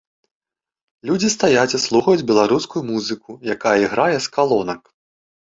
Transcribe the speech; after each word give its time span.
Людзі 1.09 1.29
стаяць 1.35 1.73
і 1.79 1.81
слухаюць 1.87 2.23
беларускую 2.33 2.83
музыку, 2.91 3.37
якая 3.57 3.77
іграе 3.85 4.17
з 4.25 4.35
калонак. 4.41 4.81